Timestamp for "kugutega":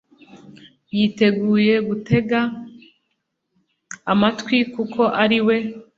1.79-2.39